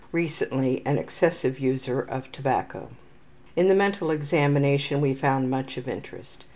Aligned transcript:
Recently 0.11 0.81
an 0.83 0.97
excessive 0.97 1.59
user 1.59 2.01
of 2.01 2.31
tobacco. 2.31 2.89
In 3.55 3.67
the 3.67 3.75
mental 3.75 4.09
examination 4.09 4.99
we 4.99 5.13
found 5.13 5.51
much 5.51 5.77
of 5.77 5.87
interest. 5.87 6.43